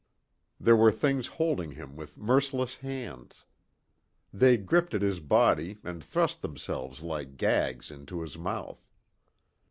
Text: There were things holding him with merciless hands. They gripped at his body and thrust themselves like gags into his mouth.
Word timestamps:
There 0.59 0.75
were 0.75 0.91
things 0.91 1.27
holding 1.27 1.73
him 1.73 1.95
with 1.95 2.17
merciless 2.17 2.77
hands. 2.77 3.45
They 4.33 4.57
gripped 4.57 4.95
at 4.95 5.03
his 5.03 5.19
body 5.19 5.77
and 5.83 6.03
thrust 6.03 6.41
themselves 6.41 7.03
like 7.03 7.37
gags 7.37 7.91
into 7.91 8.21
his 8.23 8.35
mouth. 8.35 8.83